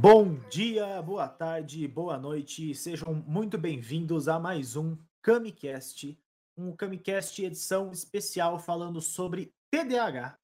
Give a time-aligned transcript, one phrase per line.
[0.00, 6.18] Bom dia, boa tarde, boa noite, sejam muito bem-vindos a mais um Camicast,
[6.56, 10.38] um Camicast edição especial falando sobre TDAH.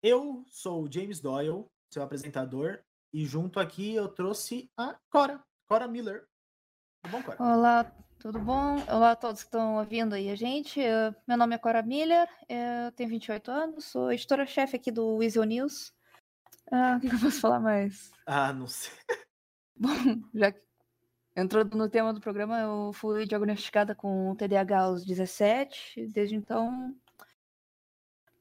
[0.00, 2.78] Eu sou o James Doyle, seu apresentador,
[3.12, 6.28] e junto aqui eu trouxe a Cora, Cora Miller.
[7.02, 7.42] Tudo bom, Cora?
[7.42, 8.76] Olá, tudo bom?
[8.88, 10.78] Olá a todos que estão ouvindo aí a gente.
[10.78, 15.42] Eu, meu nome é Cora Miller, eu tenho 28 anos, sou editora-chefe aqui do Weasel
[15.42, 15.92] News.
[16.70, 18.10] Ah, o que eu posso falar mais?
[18.26, 18.92] Ah, não sei.
[19.76, 19.88] Bom,
[20.34, 20.60] já que
[21.36, 26.06] entrando no tema do programa, eu fui diagnosticada com TDAH aos 17.
[26.08, 26.94] Desde então,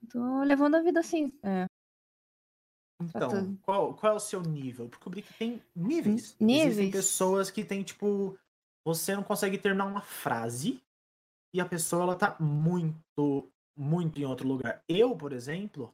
[0.09, 1.31] tô levando a vida assim.
[1.43, 1.65] É.
[3.01, 4.87] Então, qual, qual é o seu nível?
[4.87, 6.35] Porque eu vi que tem níveis.
[6.39, 6.67] Níveis?
[6.67, 8.37] Existem pessoas que tem, tipo,
[8.85, 10.81] você não consegue terminar uma frase
[11.53, 14.83] e a pessoa, ela tá muito, muito em outro lugar.
[14.87, 15.93] Eu, por exemplo,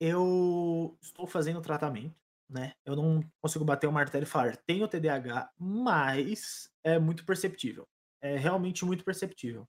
[0.00, 2.16] eu estou fazendo tratamento,
[2.48, 2.72] né?
[2.84, 7.86] Eu não consigo bater o martelo e falar, tenho TDAH, mas é muito perceptível.
[8.22, 9.68] É realmente muito perceptível.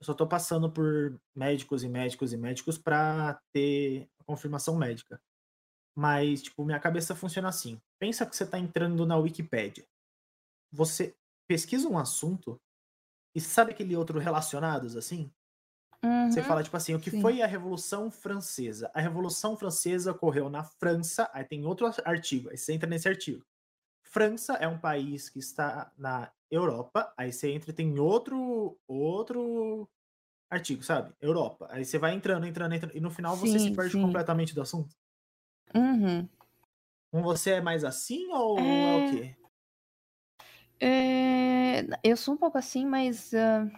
[0.00, 5.20] Eu só estou passando por médicos e médicos e médicos para ter a confirmação médica.
[5.96, 7.80] Mas, tipo, minha cabeça funciona assim.
[7.98, 9.84] Pensa que você está entrando na Wikipédia.
[10.72, 11.16] Você
[11.48, 12.60] pesquisa um assunto
[13.34, 15.32] e sabe aquele outro relacionados, assim?
[16.04, 17.20] Uhum, Você fala, tipo assim, o que sim.
[17.20, 18.90] foi a Revolução Francesa?
[18.94, 23.44] A Revolução Francesa ocorreu na França, aí tem outro artigo, aí você entra nesse artigo.
[24.04, 29.88] França é um país que está na Europa, aí você entra e tem outro outro
[30.50, 31.14] artigo, sabe?
[31.20, 31.68] Europa.
[31.70, 33.98] Aí você vai entrando, entrando, entrando, e no final você se Sim, perde sim.
[33.98, 34.96] completamente do assunto.
[35.74, 36.28] Uhum.
[37.12, 39.36] Com você é mais assim ou é o É, quê?
[40.80, 43.68] é, eu sou um pouco assim, mas o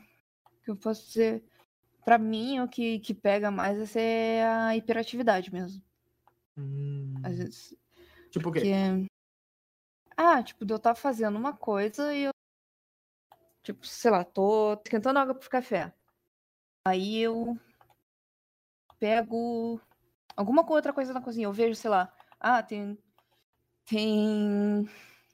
[0.62, 1.44] que eu posso dizer?
[2.10, 5.80] Pra mim, o que, que pega mais é ser a hiperatividade mesmo.
[7.22, 7.76] Às Hum, vezes.
[8.32, 8.62] tipo o Porque.
[8.62, 8.74] quê?
[10.16, 12.30] Ah, tipo, de eu estar fazendo uma coisa e eu,
[13.62, 15.94] tipo, sei lá, tô esquentando água pro café.
[16.84, 17.56] Aí eu
[18.98, 19.80] pego
[20.36, 21.46] alguma outra coisa na cozinha.
[21.46, 22.98] Eu vejo, sei lá, ah, tem.
[23.84, 24.84] Tem.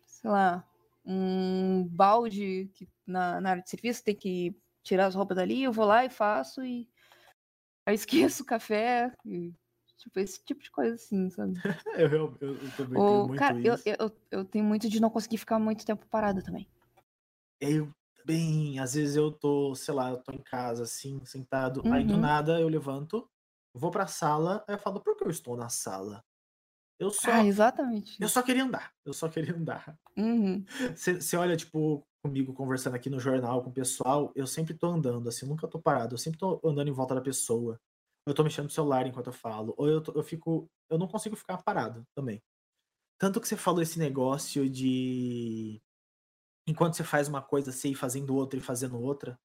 [0.07, 0.63] Sei lá,
[1.07, 4.55] um balde que na, na área de serviço tem que
[4.87, 5.63] tirar as roupas dali.
[5.65, 6.89] Eu vou lá e faço e.
[7.85, 9.13] Aí esqueço o café.
[9.27, 9.53] E,
[9.99, 11.55] tipo, esse tipo de coisa assim, sabe?
[11.99, 13.85] Eu, eu, eu eu também tenho Ou, muito cara, eu, isso.
[13.85, 16.69] eu, eu tenho muito de não conseguir ficar muito tempo parada também.
[17.61, 22.05] Eu também, às vezes eu tô, sei lá, eu tô em casa assim, sentado, aí
[22.05, 22.21] do Uhum.
[22.21, 23.29] nada eu levanto,
[23.75, 26.23] vou pra sala, aí eu falo, por que eu estou na sala?
[26.99, 29.99] Eu Ah, só, exatamente eu só queria andar, eu só queria andar.
[30.17, 30.65] Uhum.
[30.97, 35.29] Você olha, tipo, comigo conversando aqui no jornal com o pessoal, eu sempre tô andando,
[35.29, 37.79] assim, nunca tô parado, eu sempre tô andando em volta da pessoa.
[38.27, 41.07] Eu tô mexendo no celular enquanto eu falo, ou eu, tô- eu fico, eu não
[41.07, 42.41] consigo ficar parado também.
[43.21, 45.81] Tanto que você falou esse negócio de
[46.69, 49.39] enquanto você faz uma coisa, você ir fazendo outra e fazendo outra.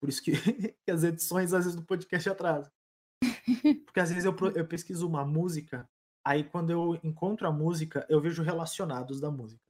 [0.00, 0.32] Por isso que,
[0.84, 2.70] que as edições, às vezes, do podcast atrasam.
[3.86, 5.88] Porque às vezes eu, eu pesquiso uma música,
[6.24, 9.60] aí quando eu encontro a música, eu vejo relacionados da música.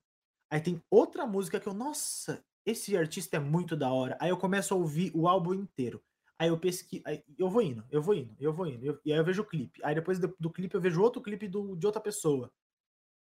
[0.50, 4.16] Aí tem outra música que eu, nossa, esse artista é muito da hora.
[4.20, 6.02] Aí eu começo a ouvir o álbum inteiro.
[6.38, 7.02] Aí eu pesquiso,
[7.38, 8.84] eu vou indo, eu vou indo, eu vou indo.
[8.84, 9.80] eu- e aí eu vejo o clipe.
[9.84, 12.52] Aí depois do, do clipe eu vejo outro clipe do, de outra pessoa.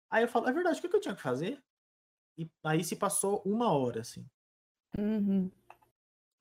[0.09, 1.63] Aí eu falo, é verdade, o que, que eu tinha que fazer?
[2.37, 4.25] E aí se passou uma hora, assim.
[4.97, 5.51] Uhum.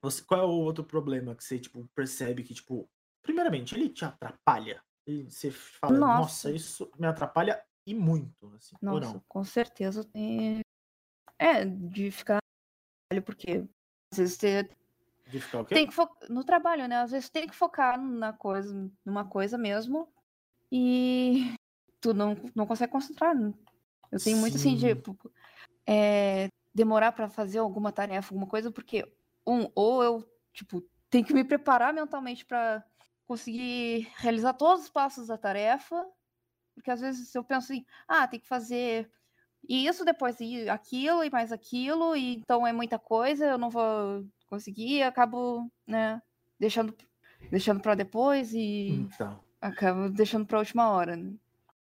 [0.02, 2.88] Você- qual é o outro problema que você, tipo, percebe que, tipo,
[3.22, 4.82] primeiramente, ele te atrapalha?
[5.10, 9.24] E você fala, nossa, Nossa, isso me atrapalha e muito, assim, ou nossa, não?
[9.28, 10.60] com certeza tem.
[11.36, 12.38] É, de ficar
[13.24, 13.66] porque
[14.12, 14.68] às vezes você
[15.26, 15.74] De ficar o quê?
[15.74, 16.98] tem que focar no trabalho, né?
[16.98, 20.08] Às vezes tem que focar na coisa, numa coisa mesmo,
[20.70, 21.52] e
[22.00, 23.34] tu não, não consegue concentrar.
[23.34, 23.52] né?
[24.12, 24.94] Eu tenho muito assim de Sim.
[24.94, 25.32] tipo,
[25.84, 29.12] é, demorar pra fazer alguma tarefa, alguma coisa, porque
[29.44, 32.84] um, ou eu, tipo, tenho que me preparar mentalmente pra
[33.30, 36.04] conseguir realizar todos os passos da tarefa,
[36.74, 39.10] porque às vezes eu penso assim, ah, tem que fazer
[39.68, 44.26] isso, depois e aquilo e mais aquilo, e então é muita coisa, eu não vou
[44.48, 46.20] conseguir, e acabo, né,
[46.58, 46.96] deixando
[47.50, 51.16] deixando para depois e Então, acabo deixando para última hora.
[51.16, 51.34] né?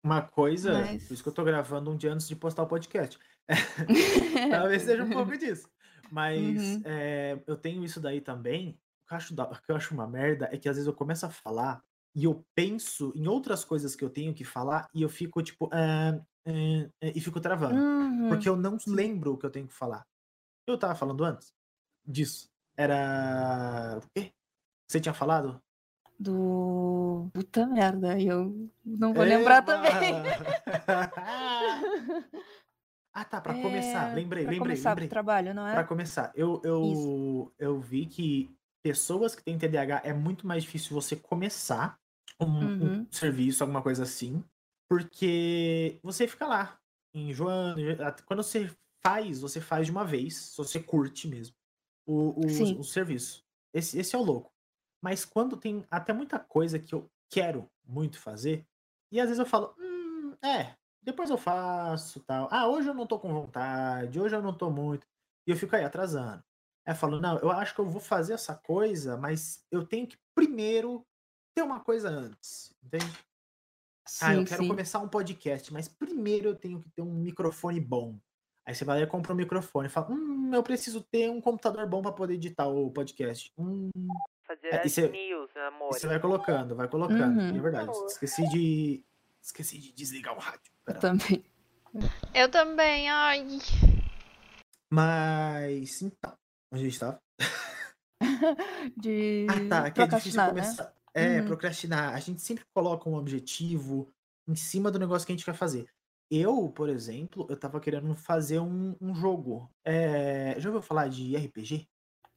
[0.04, 2.68] uma coisa, por Mas isso que eu tô gravando um dia antes de postar o
[2.68, 3.20] podcast.
[4.50, 5.70] Talvez seja um pouco disso.
[6.12, 6.82] Mas Uhum.
[6.84, 8.80] é, eu tenho isso daí também.
[9.10, 10.94] O que eu, acho da- que eu acho uma merda é que às vezes eu
[10.94, 11.82] começo a falar
[12.16, 15.68] e eu penso em outras coisas que eu tenho que falar e eu fico tipo.
[15.74, 16.12] "Ah,
[16.46, 16.52] ah,
[17.04, 17.82] ah", e fico travando.
[18.30, 18.56] Porque Uhum.
[18.56, 20.04] eu não lembro o que eu tenho que falar.
[20.68, 21.52] Eu tava falando antes
[22.06, 22.48] disso.
[22.78, 24.00] Era.
[24.04, 24.32] O quê?
[24.88, 25.60] Você tinha falado?
[26.20, 29.90] Do puta merda, eu não vou lembrar também.
[29.92, 31.12] Eba!
[33.12, 34.12] Ah, tá, pra começar.
[34.12, 35.08] É, Lembrei, pra lembrei, começar lembrei.
[35.10, 35.84] trabalho, não Pra é?
[35.84, 36.68] começar, eu, Isso.
[36.68, 42.00] eu, eu vi que pessoas que têm TDAH é muito mais difícil você começar
[42.40, 43.08] um, um Uhum.
[43.12, 44.44] serviço, alguma coisa assim,
[44.90, 46.80] porque você fica lá,
[47.14, 47.82] enjoando.
[48.26, 48.74] Quando você
[49.04, 51.56] faz, você faz de uma vez, se você curte mesmo
[52.06, 52.30] o,
[52.76, 53.46] o, o serviço.
[53.74, 54.52] Esse, esse é o louco.
[55.02, 58.68] Mas quando tem até muita coisa que eu quero muito fazer,
[59.12, 62.48] e às vezes eu falo, hum, é, depois eu faço tal.
[62.52, 65.08] Ah, hoje eu não tô com vontade, hoje eu não tô muito.
[65.48, 66.44] E eu fico aí atrasando.
[66.90, 70.08] Aí eu falo, não, eu acho que eu vou fazer essa coisa, mas eu tenho
[70.08, 71.06] que primeiro
[71.54, 73.06] ter uma coisa antes, entende?
[74.24, 74.68] Ah, eu Sim, quero sim.
[74.68, 78.18] começar um podcast, mas primeiro eu tenho que ter um microfone bom.
[78.66, 81.40] Aí você vai lá e compra um microfone e fala, hum, eu preciso ter um
[81.40, 83.54] computador bom para poder editar o podcast.
[83.56, 83.92] Hum,
[84.48, 85.92] Fazer É, as cê- news, amor.
[85.96, 87.40] e você vai colocando, vai colocando.
[87.40, 87.56] Uhum.
[87.56, 87.90] É verdade.
[87.90, 88.08] Amor.
[88.08, 89.06] Esqueci de.
[89.40, 90.72] Esqueci de desligar o rádio.
[90.88, 91.46] Eu também.
[92.34, 93.46] Eu também, ai.
[94.92, 96.36] Mas então,
[96.72, 97.20] onde a gente tava?
[98.98, 100.50] De Ah, tá, que é difícil né?
[100.50, 100.96] começar.
[101.14, 101.46] É, Uhum.
[101.48, 102.14] procrastinar.
[102.14, 104.12] A gente sempre coloca um objetivo
[104.48, 105.90] em cima do negócio que a gente quer fazer.
[106.32, 109.70] Eu, por exemplo, eu tava querendo fazer um, um jogo.
[109.84, 111.88] É, já ouviu falar de RPG?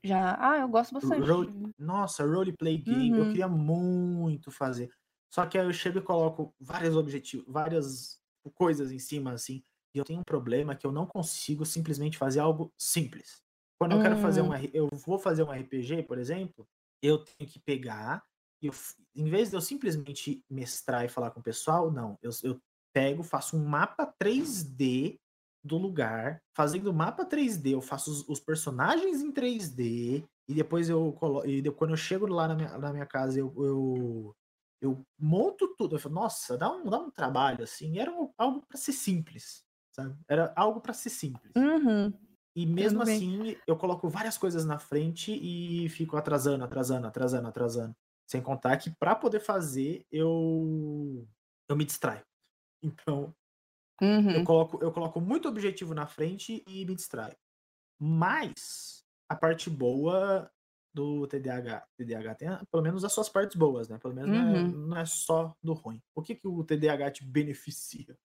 [0.03, 0.37] Já.
[0.39, 1.29] Ah, eu gosto bastante.
[1.29, 3.31] Role- Nossa, roleplay game, eu Uhum.
[3.31, 4.91] queria muito fazer.
[5.33, 8.19] Só que aí eu chego e coloco vários objetivos, várias
[8.55, 9.63] coisas em cima, assim.
[9.95, 13.43] E eu tenho um problema que eu não consigo simplesmente fazer algo simples.
[13.83, 14.71] Quando eu quero fazer um, Hum.
[14.73, 16.69] Eu vou fazer um RPG, por exemplo,
[17.03, 18.23] eu tenho que pegar,
[18.63, 18.73] e eu,
[19.13, 22.61] em vez de eu simplesmente mestrar e falar com o pessoal, não, eu, eu
[22.95, 25.19] pego, faço um mapa 3D
[25.65, 30.89] do lugar, fazendo o mapa 3D, eu faço os, os personagens em 3D, e depois
[30.89, 34.33] eu coloco, e de- quando eu chego lá na minha, na minha casa, eu, eu,
[34.81, 35.97] eu monto tudo.
[35.97, 37.99] Eu falo, nossa, dá um, dá um trabalho assim.
[37.99, 40.17] Era um- algo para ser simples, sabe?
[40.29, 41.53] Era algo para ser simples.
[41.57, 42.13] Uhum.
[42.55, 43.25] E mesmo Tudo bem.
[43.25, 47.97] assim, eu coloco várias coisas na frente e fico atrasando, atrasando, atrasando, atrasando.
[48.27, 51.27] Sem contar que para poder fazer, eu
[51.69, 52.25] eu me distraio.
[52.85, 53.35] Então,
[54.33, 54.45] eu Uhum.
[54.45, 57.37] coloco, eu coloco muito objetivo na frente e me distraio.
[58.01, 60.51] Mas a parte boa
[60.95, 63.99] do TDAH, TDAH tem pelo menos as suas partes boas, né?
[63.99, 64.73] Pelo menos não, é, Uhum.
[64.73, 66.03] não é só do ruim.
[66.15, 68.19] O que, que o TDAH te beneficia?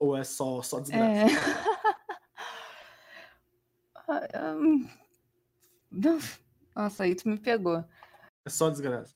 [0.00, 1.12] Ou é só, só desgraça?
[1.14, 1.26] É.
[4.34, 4.88] Ah, hum.
[5.90, 6.18] Não.
[6.74, 7.84] Nossa, aí tu me pegou.
[8.44, 9.14] É só desgraça.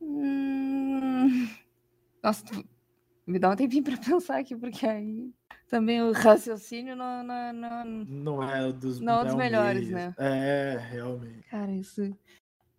[0.00, 1.48] Hum.
[2.22, 2.68] Nossa, tu-
[3.26, 5.32] me dá um tempinho pra pensar aqui, porque aí
[5.68, 10.14] também o raciocínio não, não, não- Não é dos, Não é dos o melhores, né?
[10.18, 11.48] É, realmente.
[11.48, 12.16] Cara, isso.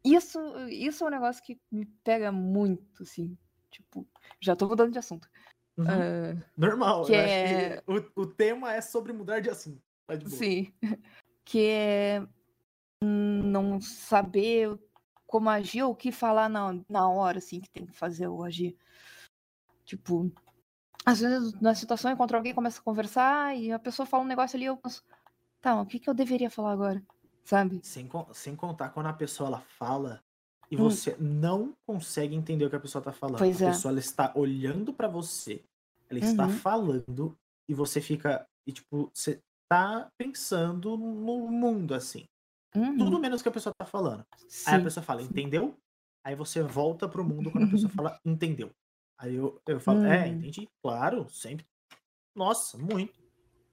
[0.03, 3.37] Isso, isso é um negócio que me pega muito, assim.
[3.69, 4.07] Tipo,
[4.39, 5.29] já tô mudando de assunto.
[5.77, 5.85] Uhum.
[5.87, 7.05] Ah, Normal.
[7.05, 9.81] que eu acho é- que o, o tema é sobre mudar de assunto.
[10.09, 10.39] Tá de boa.
[10.39, 10.73] sim.
[11.45, 12.27] Que é
[13.01, 14.77] não saber
[15.25, 18.43] como agir ou o que falar na, na hora, assim, que tem que fazer ou
[18.43, 18.77] agir.
[19.85, 20.31] Tipo,
[21.05, 24.27] às vezes na situação eu encontro alguém, começa a conversar e a pessoa fala um
[24.27, 25.03] negócio ali e eu penso,
[25.61, 27.03] tá, o que, que eu deveria falar agora?
[27.45, 27.79] Sabe?
[27.83, 30.21] Sem, sem contar quando a pessoa ela fala
[30.69, 30.81] e Hum.
[30.89, 33.39] você não consegue entender o que a pessoa tá falando.
[33.39, 33.71] Pois a é.
[33.71, 35.63] pessoa ela está olhando pra você,
[36.09, 36.49] ela está Uhum.
[36.49, 37.37] falando
[37.67, 42.25] e você fica e tipo, você tá pensando no mundo assim.
[42.75, 44.25] Uhum, Tudo menos que a pessoa tá falando.
[44.65, 44.83] Aí a sim.
[44.83, 45.75] pessoa fala, entendeu?
[46.23, 48.71] Aí você volta pro mundo quando a pessoa fala, entendeu?
[49.17, 50.33] Aí eu, eu falo, é, Uhum.
[50.33, 51.65] entendi, claro, sempre.
[52.35, 53.19] Nossa, muito.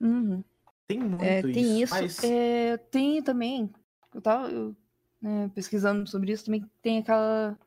[0.00, 0.43] Uhum.
[0.87, 1.95] Tem muito É, tem isso.
[1.95, 3.73] Mas é, tem também.
[4.15, 4.76] Eu tava eu,
[5.21, 6.69] né, pesquisando sobre isso também.
[6.83, 7.59] Tem aquela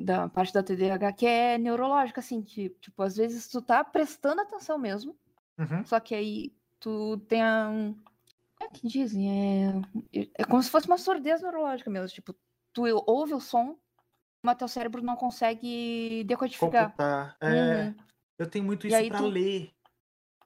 [0.00, 4.40] da parte da TDAH que é neurológica, assim, que, tipo, às vezes tu tá prestando
[4.40, 5.16] atenção mesmo,
[5.58, 5.84] Uhum.
[5.84, 7.68] só que aí tu tem a.
[7.68, 9.30] um- Como é que dizem?
[10.12, 12.08] É, é como se fosse uma surdez neurológica mesmo.
[12.08, 12.34] Tipo,
[12.72, 13.78] tu ouve o som,
[14.42, 16.86] mas teu cérebro não consegue decodificar.
[16.86, 17.36] computar.
[17.40, 17.94] É, Uhum.
[18.38, 19.70] Eu tenho muito isso pra tu- ler.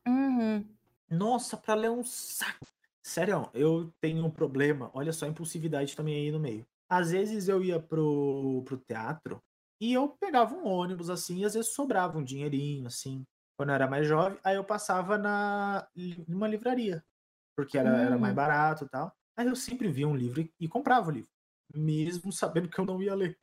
[0.06, 0.64] Uhum.
[1.10, 2.66] Nossa, pra ler é um saco.
[3.02, 4.90] Sério, eu tenho um problema.
[4.94, 6.64] Olha só, a impulsividade também aí no meio.
[6.88, 9.42] Às vezes eu ia pro, pro teatro
[9.80, 13.24] e eu pegava um ônibus assim, e às vezes sobrava um dinheirinho assim,
[13.56, 14.38] quando eu era mais jovem.
[14.44, 15.88] Aí eu passava na
[16.28, 17.04] numa livraria,
[17.56, 18.36] porque era, era mais Hum.
[18.36, 19.14] barato e tal.
[19.36, 21.30] Aí eu sempre via um livro e, e comprava o livro,
[21.74, 23.38] mesmo sabendo que eu não ia ler.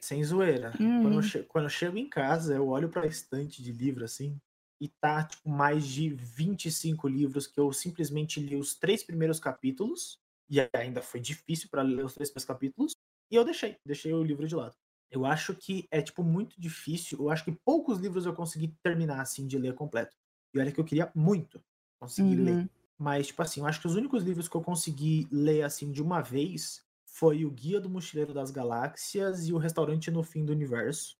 [0.00, 0.80] Sem zoeira.
[1.00, 1.22] Quando, eu Uhum.
[1.22, 4.38] che- quando eu chego em casa, eu olho pra estante de livro assim,
[4.80, 10.18] e tá tipo, mais de 25 livros que eu simplesmente li os três primeiros capítulos,
[10.50, 12.92] e ainda foi difícil para ler os três primeiros capítulos,
[13.30, 14.76] e eu deixei, deixei o livro de lado.
[15.10, 19.20] Eu acho que é tipo muito difícil, eu acho que poucos livros eu consegui terminar
[19.20, 20.16] assim de ler completo.
[20.52, 21.62] E olha que eu queria muito
[22.00, 22.56] conseguir ler.
[22.56, 22.68] Uhum.
[22.98, 26.02] Mas, tipo assim, eu acho que os únicos livros que eu consegui ler assim de
[26.02, 30.52] uma vez foi o Guia do Mochileiro das Galáxias e o Restaurante no Fim do
[30.52, 31.16] Universo,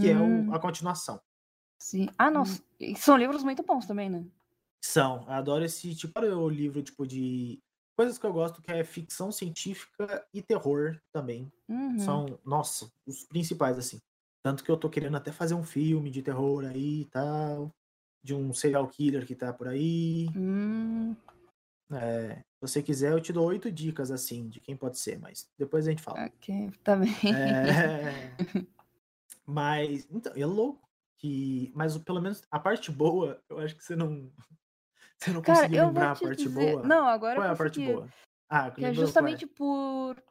[0.00, 1.20] que é o- Hum, a continuação.
[1.78, 2.08] sim.
[2.18, 2.62] Ah, nossa.
[2.96, 4.24] São livros muito bons também, né?
[4.82, 7.60] São, eu adoro esse tipo de livro, tipo, de
[8.00, 11.52] coisas que eu gosto, que é ficção científica e terror também.
[11.68, 11.98] Uhum.
[11.98, 14.00] São, nossa, os principais, assim.
[14.42, 17.70] Tanto que eu tô querendo até fazer um filme de terror aí e tal.
[18.24, 20.28] De um serial killer que tá por aí.
[20.34, 21.14] Hum,
[21.92, 25.46] É, se você quiser, eu te dou oito dicas, assim, de quem pode ser, mas
[25.58, 26.24] depois a gente fala.
[26.24, 27.10] ok, tá bem.
[27.34, 28.30] É,
[29.44, 30.88] mas, então, é louco.
[31.18, 34.32] Que, mas pelo menos a parte boa, eu acho que você não.
[35.20, 36.72] Você não Cara, conseguiu lembrar a te parte dizer.
[36.72, 36.82] boa?
[36.82, 38.08] Não, agora Qual é a parte boa?
[38.48, 38.94] Ah, Que é é?
[38.94, 40.22] justamente por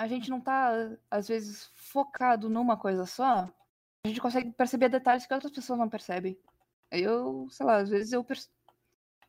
[0.00, 3.52] a gente não tá, às vezes, focado numa coisa só,
[4.04, 6.38] a gente consegue perceber detalhes que outras pessoas não percebem.
[6.88, 8.48] Eu, sei lá, às vezes eu perce-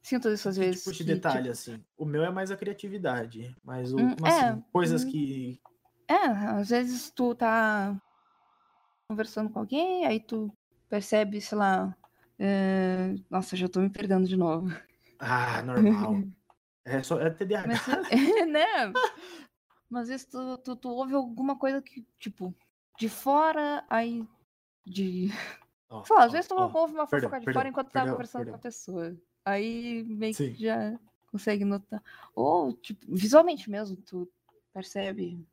[0.04, 0.84] sinto isso às Que vezes.
[0.84, 1.84] tipo de detalhe, tipo, assim?
[1.98, 5.10] O meu é mais a criatividade, mas o, Hum, é, assim, coisas hum.
[5.10, 5.60] que.
[6.08, 8.00] é, às vezes tu tá
[9.10, 10.54] conversando com alguém, aí tu
[10.88, 11.98] percebe, sei lá.
[12.38, 14.68] é, Nossa, já tô me perdendo de novo.
[15.20, 16.24] Ah, normal.
[16.86, 17.68] É só é TDAH.
[17.68, 17.88] Mas,
[18.50, 18.66] né?
[19.90, 22.56] Mas às vezes tu, tu, tu ouve alguma coisa que, tipo,
[22.98, 24.28] de fora, aí.
[24.86, 25.30] De.
[26.06, 26.72] Sei lá, às ó, vezes tu ó.
[26.74, 28.60] ouve uma perdão, fofoca de perdão, fora enquanto tá perdão, conversando com perdão.
[28.60, 29.16] a pessoa.
[29.46, 30.54] Aí meio Sim.
[30.54, 30.98] que já
[31.32, 32.02] consegue notar.
[32.34, 34.28] Ou, tipo, visualmente mesmo, tu
[34.74, 35.46] percebe.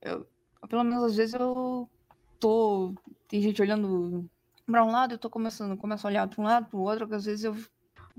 [0.00, 0.26] Eu,
[0.68, 1.90] pelo menos às vezes eu
[2.38, 2.94] tô.
[3.28, 4.28] Tem gente olhando
[4.64, 7.14] pra um lado, eu tô começando, começo a olhar pra um lado, pro outro, que
[7.14, 7.54] às vezes eu.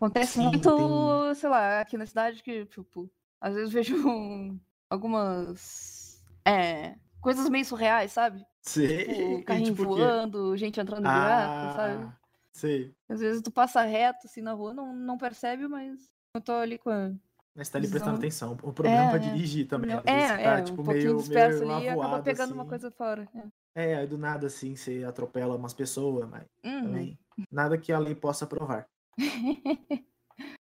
[0.01, 3.07] Acontece Sim, muito, tem- sei lá, aqui na cidade que, tipo,
[3.39, 6.25] às vezes vejo um- algumas.
[6.43, 6.95] É.
[7.21, 8.43] Coisas meio surreais, sabe?
[8.63, 9.05] Sei.
[9.05, 12.03] Tipo, carrinho tipo voando, gente entrando em buraco, sabe?
[12.03, 12.17] Ah,
[12.51, 12.95] sei.
[13.07, 16.79] Às vezes tu passa reto assim na rua, não, não percebe, mas eu tô ali
[16.79, 17.11] com a.
[17.55, 18.53] Mas tá ali prestando atenção.
[18.63, 19.91] O problema é, pra É, dirigir também.
[19.91, 22.69] É, você tá, é, tipo, um meio, disperso meio ali e acaba pegando uma assim.
[22.69, 23.29] coisa fora.
[23.75, 23.91] É.
[23.91, 26.81] É, aí do nada, assim, você atropela umas pessoas, mas Uhum.
[26.83, 27.19] também
[27.51, 28.87] nada que a lei possa provar.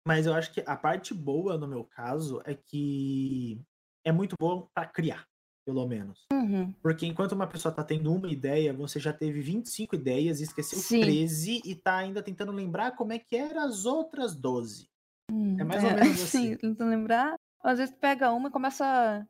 [0.05, 3.61] Mas eu acho que a parte boa, no meu caso, é que
[4.03, 5.25] é muito bom pra criar,
[5.65, 6.25] pelo menos.
[6.33, 6.73] Uhum.
[6.81, 10.77] Porque enquanto uma pessoa tá tendo uma ideia, você já teve 25 ideias e esqueceu
[10.79, 11.01] Sim.
[11.01, 14.89] 13 e tá ainda tentando lembrar como é que eram as outras 12.
[15.31, 16.49] Hum, É mais ou menos assim.
[16.49, 17.39] Sim, tentando lembrar.
[17.63, 19.25] Às vezes pega uma e começa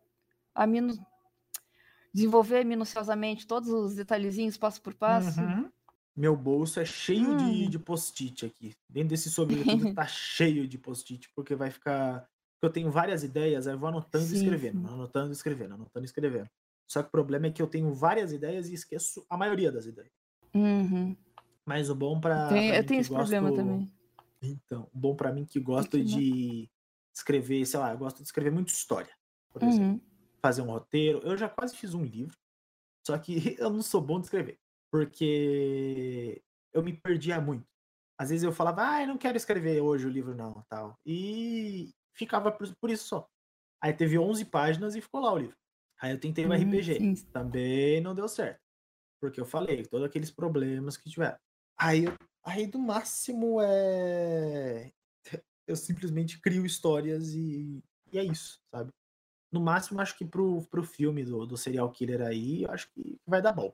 [0.55, 0.95] a minu...
[2.11, 5.39] desenvolver minuciosamente todos os detalhezinhos, passo por passo.
[5.39, 5.71] Uhum.
[6.15, 7.69] Meu bolso é cheio de, Hum.
[7.69, 8.75] de post-it aqui.
[8.87, 12.27] Dentro desse sobretudo tá cheio de post-it, porque vai ficar.
[12.61, 14.93] Eu tenho várias ideias, aí eu vou anotando e Sim, escrevendo, sim.
[14.93, 16.49] anotando e escrevendo, anotando e escrevendo.
[16.87, 19.85] Só que o problema é que eu tenho várias ideias e esqueço a maioria das
[19.85, 20.11] ideias.
[20.53, 21.15] Uhum.
[21.65, 22.47] Mas o bom pra.
[22.49, 23.91] Tem- pra eu tenho que esse problema gosto- também.
[24.41, 26.69] Então, o bom pra mim que gosto de
[27.15, 29.11] escrever, sei lá, eu gosto de escrever muito história,
[29.49, 29.85] por exemplo.
[29.93, 30.01] Uhum.
[30.41, 31.19] Fazer um roteiro.
[31.23, 32.37] Eu já quase fiz um livro,
[33.07, 34.59] só que eu não sou bom de escrever,
[34.93, 36.39] porque
[36.71, 37.65] eu me perdia muito.
[38.15, 40.99] Às vezes eu falava, ah, eu não quero escrever hoje o livro não, tal.
[41.03, 43.27] E ficava por, por isso só.
[43.81, 45.57] Aí teve 11 páginas e ficou lá o livro.
[45.99, 46.93] Aí eu tentei um Hum, RPG.
[46.99, 47.15] sim.
[47.33, 48.59] Também não deu certo.
[49.19, 51.39] Porque eu falei, todos aqueles problemas que tiveram.
[51.75, 52.13] Aí, eu-
[52.45, 54.91] aí do máximo é.
[55.65, 57.81] Eu simplesmente crio histórias e,
[58.11, 58.91] e é isso, sabe?
[59.51, 63.17] No máximo, acho que pro, pro filme do, do serial killer aí, eu acho que
[63.25, 63.73] vai dar bom.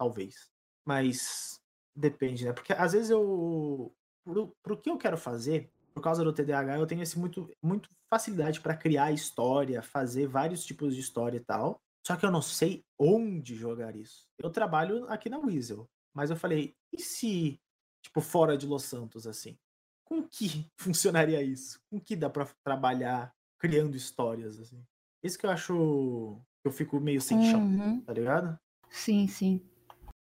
[0.00, 0.48] Talvez.
[0.86, 1.60] Mas
[1.94, 2.54] depende, né?
[2.54, 3.94] Porque às vezes eu.
[4.24, 7.90] Pro, pro que eu quero fazer, por causa do TDAH, eu tenho esse muito, muito
[8.08, 11.78] facilidade para criar história, fazer vários tipos de história e tal.
[12.06, 14.26] Só que eu não sei onde jogar isso.
[14.42, 17.60] Eu trabalho aqui na Weasel, mas eu falei, e se,
[18.02, 19.58] tipo, fora de Los Santos, assim?
[20.06, 21.78] Com que funcionaria isso?
[21.90, 24.82] Com que dá pra trabalhar criando histórias, assim?
[25.22, 28.00] Isso que eu acho que eu fico meio sem chão, Uhum.
[28.00, 28.58] tá ligado?
[28.88, 29.69] Sim, sim.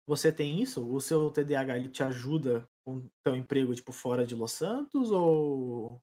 [0.07, 0.87] Você tem isso?
[0.89, 6.01] O seu TDAH ele te ajuda com teu emprego, tipo, fora de Los Santos ou,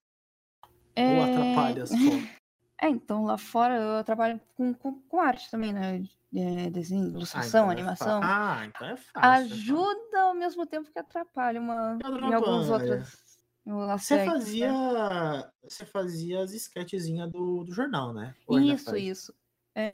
[0.98, 1.96] ou atrapalha só?
[2.82, 6.04] É, então lá fora eu trabalho com, com, com arte também, né?
[6.36, 8.22] É, desenho, Ah, ilustração, então é animação.
[8.22, 9.14] fa- Ah, então é fácil.
[9.22, 9.54] é fácil.
[9.56, 15.52] Ajuda ao mesmo tempo que atrapalha uma, em alguns outros Você aspectos, fazia, né?
[15.64, 18.36] você fazia as sketchzinhas do, do jornal, né?
[18.48, 19.34] Ou Isso, isso.
[19.74, 19.92] É,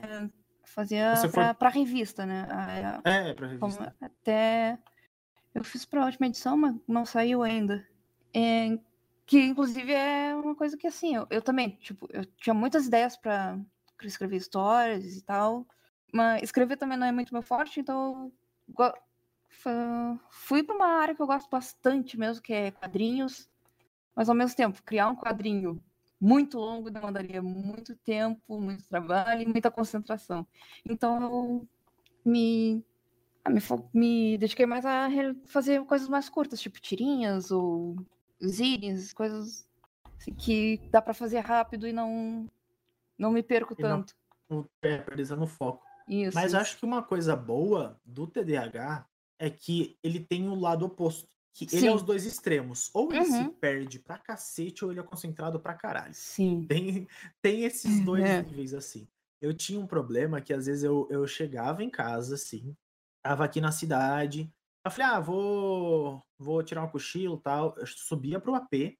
[0.70, 2.48] fazia Você pra, foi- pra revista, né?
[2.50, 3.96] A- a- É, pra como- revista.
[4.02, 4.78] até
[5.54, 7.86] eu fiz pra última edição, mas não saiu ainda.
[8.34, 8.78] É,
[9.26, 13.16] que inclusive é uma coisa que assim, eu, eu também, tipo, eu tinha muitas ideias
[13.18, 13.58] pra
[14.04, 15.66] escrever histórias e tal,
[16.14, 18.32] mas escrever também não é muito meu forte, então
[20.30, 23.50] fui pra uma área que eu gosto bastante mesmo, que é quadrinhos.
[24.16, 25.82] Mas ao mesmo tempo, criar um quadrinho
[26.20, 30.46] muito longo demandaria muito tempo, muito trabalho e muita concentração.
[30.86, 31.68] Então eu
[32.26, 32.84] me,
[33.44, 33.62] ah, me,
[33.94, 35.08] me dediquei mais a
[35.46, 37.96] fazer coisas mais curtas, tipo tirinhas ou
[38.46, 39.68] zines, coisas
[40.18, 42.50] assim, que dá para fazer rápido e não
[43.18, 44.16] não me perco e tanto.
[44.50, 45.86] Não, é, presa no foco.
[46.08, 46.58] Isso, Mas isso.
[46.58, 49.06] acho que uma coisa boa do TDAH
[49.38, 51.30] é que ele tem o um lado oposto.
[51.54, 52.90] Que ele é os dois extremos.
[52.94, 53.44] Ou ele uhum.
[53.46, 56.14] se perde pra cacete, ou ele é concentrado pra caralho.
[56.14, 56.66] Sim.
[56.68, 57.08] Tem,
[57.42, 58.42] tem esses dois é.
[58.44, 59.08] níveis, assim.
[59.42, 62.76] Eu tinha um problema que às vezes eu, eu chegava em casa, assim,
[63.24, 64.52] tava aqui na cidade.
[64.86, 67.76] Eu falei, ah, vou, vou tirar um cochilo e tal.
[67.78, 68.98] Eu subia pro AP.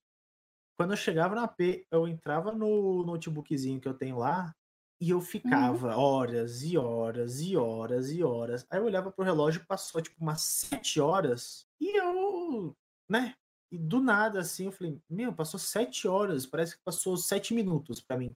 [0.78, 4.54] Quando eu chegava no AP, eu entrava no notebookzinho que eu tenho lá
[5.02, 5.24] e eu Uhum.
[5.24, 8.66] ficava horas e horas e horas e horas.
[8.70, 12.76] Aí eu olhava pro relógio, passou tipo umas sete horas e eu,
[13.10, 13.36] né?
[13.72, 18.02] E do nada, assim, eu falei, meu, passou sete horas, parece que passou sete minutos
[18.02, 18.36] pra mim.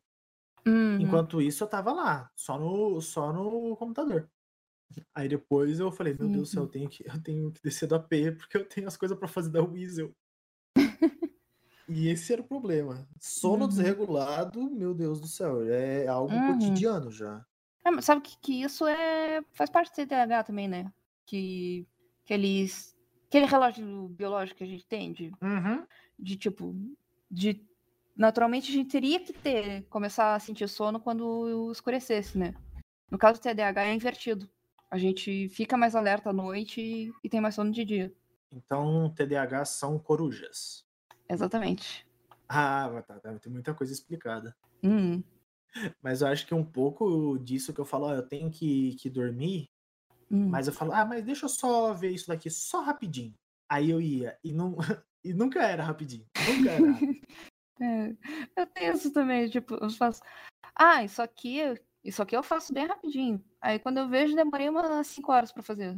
[0.65, 0.97] Uhum.
[0.99, 4.29] Enquanto isso, eu tava lá, só no, só no computador.
[5.15, 6.71] Aí depois eu falei, meu Deus do céu, eu Uhum.
[6.71, 9.51] tenho que, eu tenho que descer do AP, porque eu tenho as coisas pra fazer
[9.51, 10.13] da Weasel.
[11.87, 13.07] E esse era o problema.
[13.19, 13.67] Sono Uhum.
[13.67, 16.45] desregulado, meu Deus do céu, é algo Uhum.
[16.45, 17.45] cotidiano já.
[17.85, 20.93] É, sabe que, que isso é faz parte do TDAH também, né?
[21.25, 21.85] Que
[22.23, 22.92] aqueles
[23.33, 25.87] aquele relógio biológico que a gente tem de, Uhum.
[26.19, 26.75] de tipo
[27.31, 27.65] de
[28.15, 32.53] naturalmente a gente teria que ter começar a sentir sono quando escurecesse, né?
[33.09, 34.47] No caso do TDAH é invertido.
[34.89, 38.13] A gente fica mais alerta à noite e, e tem mais sono de dia.
[38.51, 40.85] Então, TDAH são corujas.
[41.27, 42.05] Exatamente.
[42.47, 44.55] Ah, tá, tá, tem muita coisa explicada.
[44.83, 45.23] Hum.
[46.03, 49.09] Mas eu acho que um pouco disso que eu falo, ó, eu tenho que, que
[49.09, 49.71] dormir,
[50.33, 50.49] Hum.
[50.49, 53.35] mas eu falo, ah, mas deixa eu só ver isso daqui só rapidinho.
[53.69, 54.75] Aí eu ia, e, não,
[55.23, 56.25] e nunca era rapidinho.
[56.47, 57.21] Nunca era rápido.
[57.81, 58.15] É,
[58.55, 60.21] eu tenho isso também, tipo, eu faço.
[60.75, 61.57] Ah, isso aqui,
[62.03, 63.43] isso aqui eu faço bem rapidinho.
[63.59, 65.97] Aí quando eu vejo, demorei umas 5 horas pra fazer.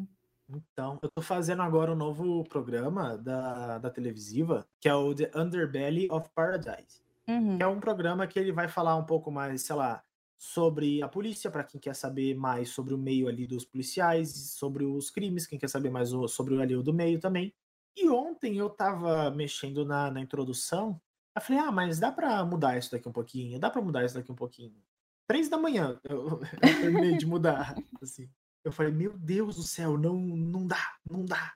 [0.49, 5.29] Então, eu tô fazendo agora um novo programa da, da televisiva, que é o The
[5.35, 7.03] Underbelly of Paradise.
[7.27, 7.57] Uhum.
[7.57, 10.01] Que é um programa que ele vai falar um pouco mais, sei lá,
[10.45, 14.85] sobre a polícia, para quem quer saber mais sobre o meio ali dos policiais, sobre
[14.85, 17.53] os crimes, quem quer saber mais sobre o ali do meio também.
[17.97, 21.01] E ontem eu tava mexendo na, na introdução,
[21.35, 24.15] eu falei, ah, mas dá pra mudar isso daqui um pouquinho, dá pra mudar isso
[24.15, 24.75] daqui um pouquinho.
[25.27, 28.29] Três da manhã, eu, eu terminei de mudar, assim.
[28.63, 31.53] Eu falei, meu Deus do céu, não, não dá, não dá.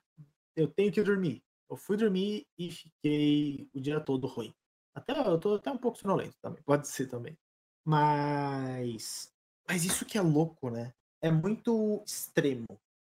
[0.56, 1.42] Eu tenho que dormir.
[1.68, 4.52] Eu fui dormir e fiquei o dia todo ruim.
[4.94, 7.38] Até eu tô até um pouco sonolento também, pode ser também.
[7.84, 9.32] Mas
[9.68, 10.92] mas isso que é louco, né?
[11.22, 12.66] É muito extremo.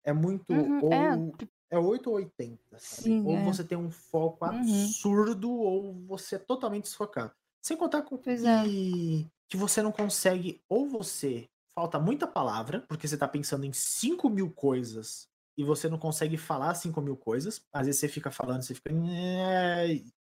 [0.04, 3.08] É muito Uhum, ou é, é 8 ou 80, sabe?
[3.08, 3.42] Sim, Ou é.
[3.42, 4.96] você tem um foco Uhum.
[5.00, 7.32] absurdo ou você é totalmente desfocado.
[7.62, 8.62] Sem contar com Pois é.
[8.62, 11.46] que, que você não consegue, ou você
[11.78, 15.26] falta muita palavra, porque você tá pensando em 5 mil coisas
[15.58, 17.60] e você não consegue falar 5 mil coisas.
[17.74, 18.90] Às vezes você fica falando, você fica.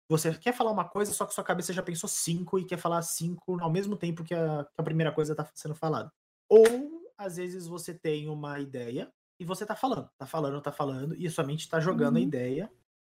[0.09, 3.01] Você quer falar uma coisa, só que sua cabeça já pensou cinco e quer falar
[3.03, 6.13] cinco ao mesmo tempo que a, que a primeira coisa tá sendo falada.
[6.49, 11.17] Ou, às vezes, você tem uma ideia e você tá falando, tá falando, tá falando,
[11.17, 12.27] e a sua mente tá jogando a Uhum.
[12.27, 12.71] ideia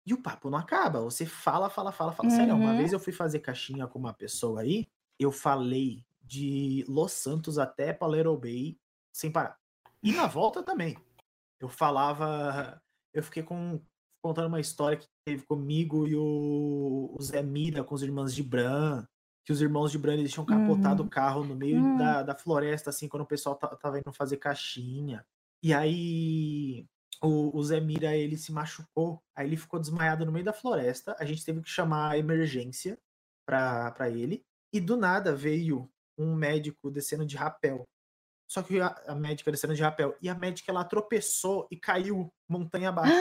[0.07, 1.01] e o papo não acaba.
[1.01, 2.31] Você fala, fala, fala, fala.
[2.31, 2.77] Sério, uma Uhum.
[2.77, 4.87] vez eu fui fazer caixinha com uma pessoa aí,
[5.19, 8.79] eu falei de Los Santos até Palermo Bay
[9.13, 9.59] sem parar.
[10.03, 10.97] E na volta também.
[11.59, 12.81] Eu falava.
[13.13, 13.81] Eu fiquei com,
[14.27, 18.43] contando uma história que teve comigo e o, o Zé Mira com os irmãos de
[18.43, 19.05] Bran.
[19.45, 21.07] Que os irmãos de Bran eles tinham capotado Uhum.
[21.07, 21.97] o carro no meio Hum.
[21.97, 25.25] da, da floresta, assim, quando o pessoal ta- tava indo fazer caixinha.
[25.63, 26.85] E aí
[27.23, 31.15] o, o Zé Mira ele se machucou, aí ele ficou desmaiado no meio da floresta.
[31.19, 32.99] A gente teve que chamar a emergência
[33.47, 34.43] pra, pra ele.
[34.75, 37.85] E do nada veio um médico descendo de rapel.
[38.51, 40.17] Só que a, a médica descendo de rapel.
[40.21, 43.15] E a médica ela tropeçou e caiu montanha abaixo.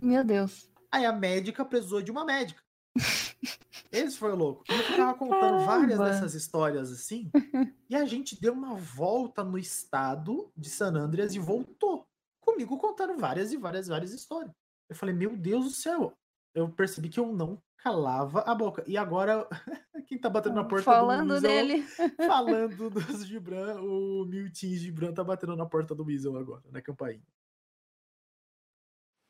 [0.00, 0.70] Meu Deus.
[0.90, 2.62] Aí a médica precisou de uma médica.
[3.92, 4.64] Esse foi louco.
[4.68, 6.04] E eu ficava contando várias Caramba.
[6.10, 7.30] dessas histórias assim.
[7.88, 12.04] E a gente deu uma volta no estado de San Andreas e voltou.
[12.40, 14.52] Comigo contando várias e várias, várias histórias.
[14.88, 16.12] Eu falei, meu Deus do céu.
[16.52, 18.82] Eu percebi que eu não calava a boca.
[18.88, 19.46] E agora,
[20.08, 21.82] quem tá batendo na porta Falando do Weasel, nele.
[22.26, 27.22] falando dos Gibran, o Milton Gibran tá batendo na porta do Weasel agora, na campainha.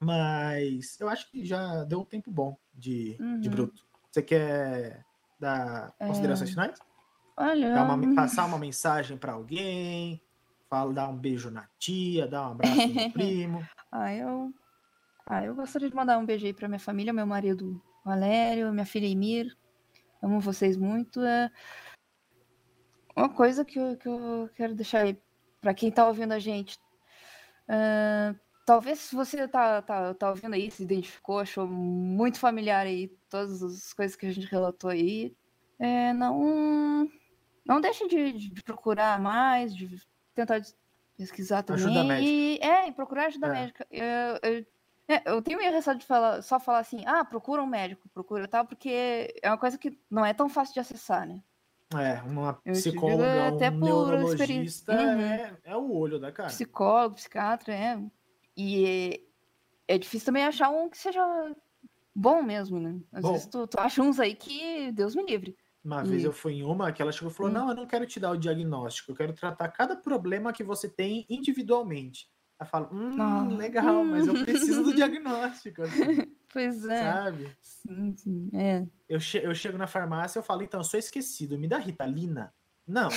[0.00, 3.50] Mas eu acho que já deu um tempo bom de, de Uhum.
[3.50, 3.86] bruto.
[4.10, 5.04] Você quer
[5.40, 6.52] dar considerações É.
[6.52, 6.78] finais?
[7.36, 7.82] Olha.
[7.82, 10.20] Uma- passar uma mensagem pra alguém?
[10.68, 13.64] Fala, dar um beijo na tia, dar um abraço no primo.
[13.90, 14.52] Ah, eu.
[15.26, 18.86] Ah, eu gostaria de mandar um beijo aí pra minha família, meu marido Valério, minha
[18.86, 19.56] filha Emir.
[20.22, 21.20] Amo vocês muito.
[21.22, 21.50] É
[23.16, 25.20] uma coisa que eu, que eu quero deixar aí
[25.60, 26.78] para quem está ouvindo a gente.
[27.68, 33.62] Uh, talvez você tá, tá, tá ouvindo aí, se identificou, achou muito familiar aí todas
[33.62, 35.34] as coisas que a gente relatou aí.
[35.78, 37.08] É, não,
[37.64, 40.02] não deixe de, de, procurar mais, de
[40.34, 40.60] tentar
[41.16, 41.84] pesquisar também.
[41.84, 42.28] Ajuda médica.
[42.28, 43.50] E, é, e procurar ajuda é.
[43.50, 43.86] médica.
[43.88, 44.66] Eu, eu,
[45.08, 48.48] é, eu tenho meio receio de falar, só falar assim, ah, procura um médico, procura
[48.48, 51.40] tal, porque é uma coisa que não é tão fácil de acessar, né?
[51.94, 55.20] É, uma psicóloga, até um por neurologista uhum.
[55.20, 56.48] é, é o olho da cara.
[56.48, 57.96] Psicólogo, psiquiatra, é.
[58.56, 59.20] E
[59.88, 61.22] é, é difícil também achar um que seja
[62.14, 62.98] bom mesmo, né?
[63.12, 63.32] Às bom.
[63.32, 65.56] vezes tu, tu acha uns aí que Deus me livre.
[65.84, 66.08] Uma e...
[66.08, 67.54] vez eu fui em uma que ela chegou e falou: hum.
[67.54, 70.88] Não, eu não quero te dar o diagnóstico, eu quero tratar cada problema que você
[70.88, 72.28] tem individualmente.
[72.58, 73.46] Ela fala: Hum, ah.
[73.46, 75.82] legal, mas eu preciso do diagnóstico.
[75.82, 76.34] Assim.
[76.52, 77.02] Pois é.
[77.02, 77.56] Sabe?
[77.60, 78.48] Sim, sim.
[78.54, 78.86] É.
[79.06, 82.54] Eu, che eu chego na farmácia eu falo, então, eu sou esquecido, me dá Ritalina?
[82.86, 83.10] Não,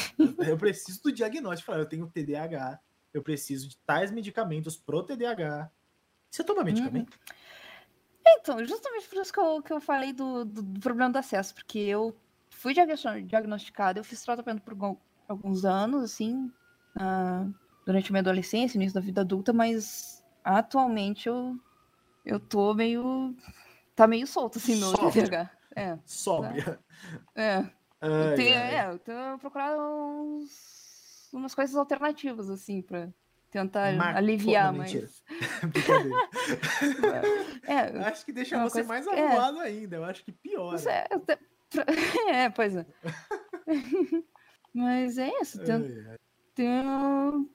[0.45, 1.71] eu preciso do diagnóstico.
[1.71, 2.81] Eu tenho TDAH,
[3.13, 5.71] eu preciso de tais medicamentos pro TDAH.
[6.29, 7.13] Você toma medicamento?
[7.13, 7.35] Uhum.
[8.27, 11.55] Então, justamente por isso que eu, que eu falei do, do, do problema do acesso,
[11.55, 12.15] porque eu
[12.49, 16.51] fui diagnosticada, eu fiz tratamento por alguns anos, assim,
[16.95, 17.53] uh,
[17.85, 21.59] durante minha adolescência, início da vida adulta, mas atualmente eu
[22.25, 23.35] eu tô meio.
[23.95, 25.49] Tá meio solto, assim, meu TDAH.
[25.75, 25.97] É.
[26.05, 26.79] Sóbria.
[27.35, 27.65] É.
[28.01, 28.75] Ai, eu tenho, ai.
[28.75, 30.78] é, eu tenho procurado uns,
[31.33, 33.09] umas coisas alternativas, assim, pra
[33.49, 34.15] tentar Mar...
[34.15, 34.91] aliviar, Pô, mas.
[35.63, 36.17] Brincadeira.
[37.63, 39.65] é, acho que deixa você mais arrumado é.
[39.65, 39.97] ainda.
[39.97, 40.75] Eu acho que pior.
[40.87, 41.07] É,
[42.45, 42.85] é, pois é.
[44.73, 45.59] mas é isso.
[46.55, 47.49] Tenho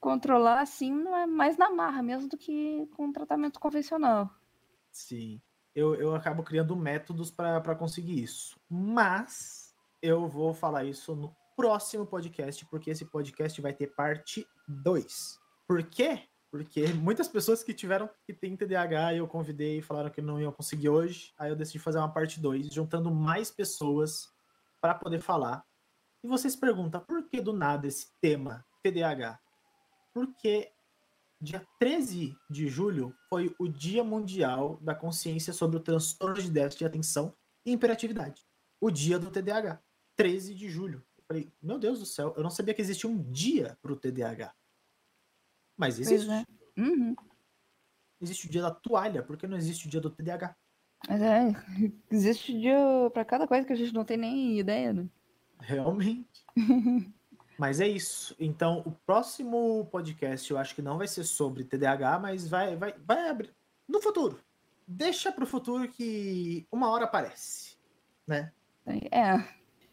[0.00, 4.30] controlar assim não é mais na marra mesmo do que com tratamento convencional.
[4.92, 5.40] Sim.
[5.74, 8.60] Eu, eu acabo criando métodos para conseguir isso.
[8.68, 15.38] Mas eu vou falar isso no próximo podcast, porque esse podcast vai ter parte 2.
[15.66, 16.22] Por quê?
[16.50, 20.52] Porque muitas pessoas que tiveram que tem TDAH eu convidei e falaram que não iam
[20.52, 21.32] conseguir hoje.
[21.38, 24.28] Aí eu decidi fazer uma parte 2, juntando mais pessoas
[24.80, 25.64] para poder falar.
[26.22, 29.40] E vocês perguntam, por que do nada esse tema TDAH?
[30.14, 30.70] porque
[31.40, 36.78] dia 13 de julho foi o Dia Mundial da Consciência sobre o Transtorno de Déficit
[36.78, 37.36] de Atenção
[37.66, 38.46] e Imperatividade.
[38.80, 39.82] O dia do TDAH.
[40.16, 41.04] 13 de julho.
[41.26, 44.54] Falei, meu Deus do céu, eu não sabia que existia um dia para o TDAH.
[45.76, 46.30] Mas existe.
[46.30, 46.44] É.
[46.76, 47.14] Uhum.
[48.20, 50.56] Existe o dia da toalha, por que não existe o dia do TDAH?
[51.08, 51.52] Mas é,
[52.10, 52.78] existe dia
[53.12, 55.08] para cada coisa que a gente não tem nem ideia, né?
[55.60, 56.44] Realmente.
[57.58, 58.34] Mas é isso.
[58.38, 62.92] Então, o próximo podcast eu acho que não vai ser sobre TDAH, mas vai, vai,
[62.98, 63.54] vai abrir
[63.86, 64.40] no futuro.
[64.86, 67.76] Deixa para o futuro que uma hora aparece,
[68.26, 68.52] né?
[68.84, 69.48] É.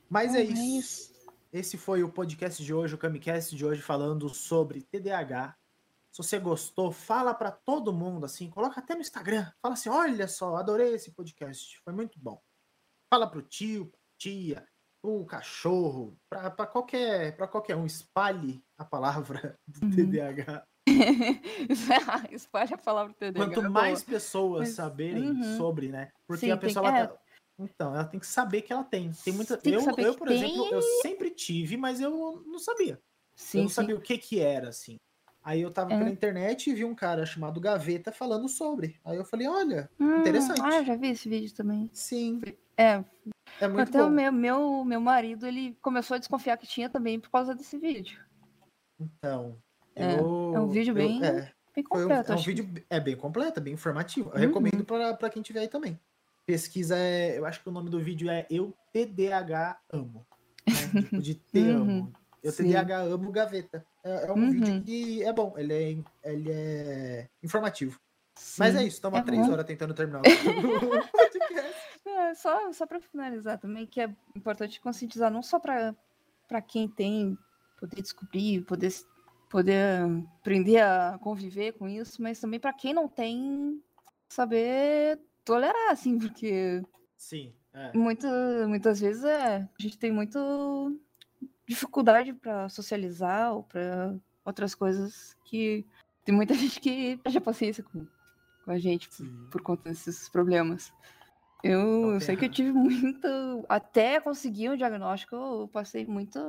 [0.10, 0.80] Mas é, é isso.
[0.80, 1.11] isso.
[1.54, 5.54] Esse foi o podcast de hoje, o Camicast de hoje, falando sobre TDAH.
[6.10, 9.52] Se você gostou, fala para todo mundo, assim, coloca até no Instagram.
[9.62, 12.42] Fala assim: olha só, adorei esse podcast, foi muito bom.
[13.14, 14.66] Fala pro tio, tia,
[15.04, 19.92] o cachorro, para qualquer, qualquer um, espalhe a palavra do uhum.
[19.92, 20.66] TDAH.
[22.32, 23.54] espalhe a palavra do TDAH.
[23.54, 25.58] Quanto mais pessoas saberem uhum.
[25.58, 26.14] sobre, né?
[26.26, 26.90] Porque Sim, a pessoa.
[26.90, 27.21] Tem, é...
[27.64, 29.12] Então, ela tem que saber que ela tem.
[29.24, 29.58] Tem muita.
[29.58, 30.38] Tem eu, eu, por tem...
[30.38, 33.00] exemplo, eu sempre tive, mas eu não sabia.
[33.36, 34.98] Sim, eu não sabia o que que era, assim.
[35.44, 35.98] Aí eu tava é.
[35.98, 39.00] pela internet e vi um cara chamado Gaveta falando sobre.
[39.04, 40.62] Aí eu falei, olha, hum, interessante.
[40.62, 41.90] Ah, já vi esse vídeo também.
[41.92, 42.42] Sim.
[42.78, 43.04] É,
[43.60, 44.08] é muito Até bom.
[44.08, 47.78] o meu, meu, meu marido, ele começou a desconfiar que tinha também por causa desse
[47.78, 48.24] vídeo.
[49.00, 49.58] Então.
[49.96, 52.32] É, eu, é um vídeo bem, eu, é, bem completo.
[52.32, 54.30] Um, é um vídeo é bem completo, é bem informativo.
[54.30, 54.40] Eu uhum.
[54.42, 56.00] recomendo para quem tiver aí também.
[56.46, 57.38] Pesquisa é.
[57.38, 60.26] Eu acho que o nome do vídeo é Eu TDAH Amo.
[60.68, 61.02] Né?
[61.02, 61.82] Tipo de Te uhum.
[61.82, 62.14] Amo.
[62.44, 62.70] Eu Sim.
[62.70, 63.86] TDAH Amo Gaveta.
[64.04, 64.52] É, é um uhum.
[64.52, 68.00] vídeo que é bom, ele é, ele é informativo.
[68.36, 68.56] Sim.
[68.60, 69.54] Mas é isso, estamos é há três bom.
[69.54, 70.24] horas tentando terminar o
[71.12, 71.76] podcast.
[72.06, 77.38] É, só só para finalizar também, que é importante conscientizar não só para quem tem,
[77.80, 78.92] poder descobrir, poder,
[79.50, 80.04] poder
[80.40, 83.82] aprender a conviver com isso, mas também para quem não tem,
[84.28, 86.84] saber tolerar, assim, porque.
[87.18, 87.54] Sim.
[87.74, 87.98] É.
[87.98, 91.00] Muita, muitas vezes é, a gente tem muito
[91.66, 95.86] dificuldade para socializar ou para outras coisas que
[96.26, 98.06] tem muita gente que perde a paciência com,
[98.66, 100.92] com a gente por, por conta desses problemas.
[101.64, 103.28] Eu, eu sei que eu tive muito.
[103.70, 106.40] Até conseguir um diagnóstico, eu passei muito,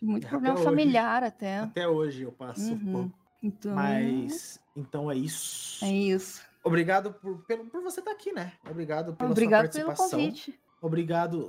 [0.00, 1.58] muito problema hoje, familiar até.
[1.58, 2.74] Até hoje eu passo uhum.
[2.74, 3.18] um pouco.
[3.42, 5.84] Então, Mas então é isso.
[5.84, 6.45] É isso.
[6.66, 8.52] Obrigado por, por, por você estar aqui, né?
[8.68, 10.18] Obrigado pela Obrigado sua pelo participação.
[10.18, 10.58] convite.
[10.82, 11.48] Obrigado.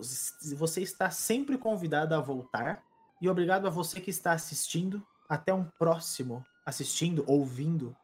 [0.56, 2.84] Você está sempre convidado a voltar.
[3.20, 5.02] E obrigado a você que está assistindo.
[5.28, 6.46] Até um próximo.
[6.64, 7.96] Assistindo, ouvindo.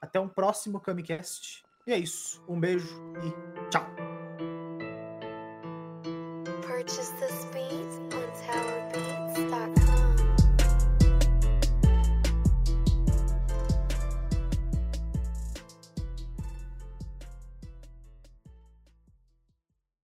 [0.00, 1.64] Até um próximo Camicast.
[1.88, 2.40] E é isso.
[2.48, 2.86] Um beijo
[3.24, 3.70] e